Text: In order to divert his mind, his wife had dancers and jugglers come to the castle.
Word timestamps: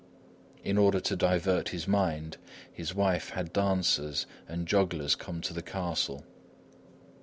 In 0.63 0.79
order 0.79 0.99
to 0.99 1.15
divert 1.15 1.69
his 1.69 1.87
mind, 1.87 2.37
his 2.73 2.95
wife 2.95 3.29
had 3.29 3.53
dancers 3.53 4.25
and 4.47 4.67
jugglers 4.67 5.13
come 5.13 5.41
to 5.41 5.53
the 5.53 5.61
castle. 5.61 6.23